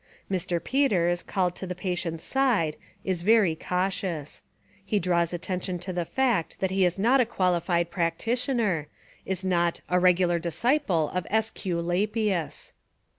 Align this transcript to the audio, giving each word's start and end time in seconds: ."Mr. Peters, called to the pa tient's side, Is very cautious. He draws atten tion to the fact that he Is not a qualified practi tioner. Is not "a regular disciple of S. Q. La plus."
."Mr. 0.31 0.57
Peters, 0.63 1.21
called 1.21 1.55
to 1.55 1.67
the 1.67 1.75
pa 1.75 1.93
tient's 1.93 2.23
side, 2.23 2.75
Is 3.03 3.21
very 3.21 3.53
cautious. 3.55 4.41
He 4.83 4.97
draws 4.97 5.31
atten 5.31 5.59
tion 5.61 5.77
to 5.77 5.93
the 5.93 6.05
fact 6.05 6.59
that 6.59 6.71
he 6.71 6.83
Is 6.85 6.97
not 6.97 7.21
a 7.21 7.25
qualified 7.27 7.91
practi 7.91 8.33
tioner. 8.33 8.87
Is 9.27 9.45
not 9.45 9.81
"a 9.89 9.99
regular 9.99 10.39
disciple 10.39 11.09
of 11.11 11.27
S. 11.29 11.51
Q. 11.51 11.79
La 11.81 12.07
plus." 12.07 12.73